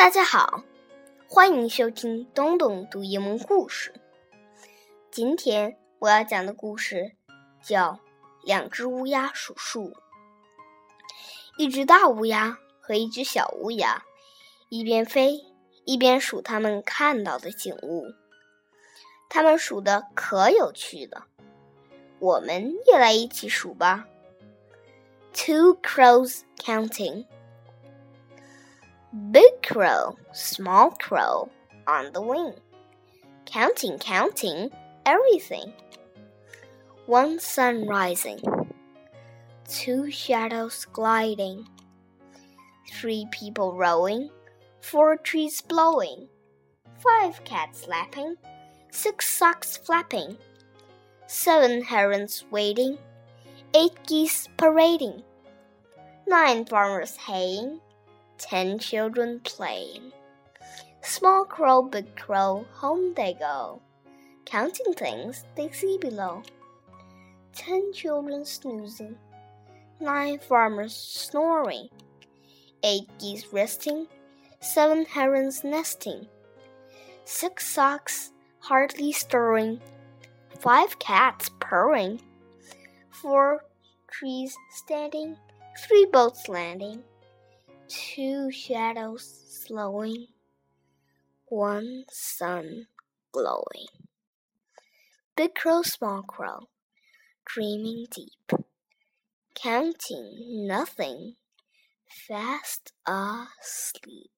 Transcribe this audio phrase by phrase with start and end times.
[0.00, 0.64] 大家好，
[1.28, 3.92] 欢迎收听东东读英文故事。
[5.10, 7.12] 今天我要讲的故事
[7.62, 7.92] 叫
[8.42, 9.90] 《两只乌鸦数数》。
[11.58, 14.02] 一只大乌鸦和一只小乌鸦
[14.70, 15.44] 一边飞
[15.84, 18.06] 一边数它们看到的景物，
[19.28, 21.26] 它们数的可有趣了。
[22.20, 24.06] 我们也来一起数吧。
[25.34, 27.26] Two crows counting.
[29.32, 31.50] Big crow, small crow
[31.86, 32.54] on the wing.
[33.46, 34.70] Counting, counting
[35.06, 35.72] everything.
[37.06, 38.40] One sun rising.
[39.68, 41.66] Two shadows gliding.
[42.90, 44.30] Three people rowing.
[44.80, 46.28] Four trees blowing.
[46.98, 48.36] Five cats lapping.
[48.90, 50.36] Six socks flapping
[51.30, 52.98] seven herons waiting,
[53.76, 55.22] eight geese parading,
[56.26, 57.80] nine farmers haying,
[58.40, 60.12] ten children playing.
[61.02, 63.82] Small crow, big crow, home they go,
[64.46, 66.42] counting things they see below.
[67.52, 69.16] Ten children snoozing,
[70.00, 71.88] nine farmers snoring,
[72.82, 74.06] eight geese resting,
[74.60, 76.26] seven herons nesting,
[77.24, 79.80] six socks hardly stirring.
[80.58, 82.20] Five cats purring,
[83.10, 83.64] four
[84.10, 85.36] trees standing,
[85.78, 87.02] three boats landing,
[87.90, 90.28] two shadows slowing,
[91.46, 92.86] one sun
[93.32, 93.88] glowing.
[95.36, 96.68] Big crow, small crow,
[97.44, 98.60] dreaming deep,
[99.56, 101.34] counting nothing,
[102.28, 104.30] fast asleep.